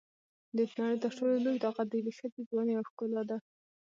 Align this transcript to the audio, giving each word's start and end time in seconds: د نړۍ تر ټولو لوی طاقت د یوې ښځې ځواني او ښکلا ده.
د 0.57 0.57
نړۍ 0.79 0.97
تر 1.03 1.11
ټولو 1.17 1.35
لوی 1.45 1.57
طاقت 1.65 1.85
د 1.89 1.93
یوې 2.01 2.13
ښځې 2.19 2.39
ځواني 2.49 2.73
او 2.75 2.83
ښکلا 2.89 3.23
ده. 3.29 3.37